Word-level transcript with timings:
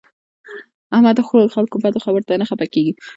احمد 0.95 1.15
د 1.17 1.21
خلکو 1.55 1.75
بدو 1.83 2.03
خبرو 2.05 2.27
ته 2.27 2.33
نه 2.41 2.45
خپه 2.49 2.65
کېږي. 2.73 2.93